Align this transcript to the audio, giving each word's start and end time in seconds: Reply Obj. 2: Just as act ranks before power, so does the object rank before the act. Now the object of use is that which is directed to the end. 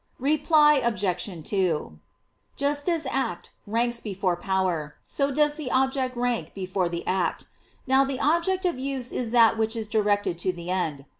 Reply 0.17 0.81
Obj. 0.83 1.47
2: 1.47 1.99
Just 2.55 2.89
as 2.89 3.05
act 3.05 3.51
ranks 3.67 3.99
before 3.99 4.35
power, 4.35 4.95
so 5.05 5.29
does 5.29 5.53
the 5.53 5.69
object 5.69 6.17
rank 6.17 6.55
before 6.55 6.89
the 6.89 7.05
act. 7.05 7.45
Now 7.85 8.03
the 8.03 8.19
object 8.19 8.65
of 8.65 8.79
use 8.79 9.11
is 9.11 9.29
that 9.29 9.59
which 9.59 9.75
is 9.75 9.87
directed 9.87 10.39
to 10.39 10.51
the 10.51 10.71
end. 10.71 11.05